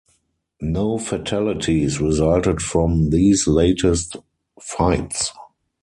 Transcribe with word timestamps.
No 0.63 0.97
fatalities 0.97 2.01
resulted 2.01 2.59
from 2.59 3.11
these 3.11 3.45
latest 3.45 4.17
fights. 4.59 5.31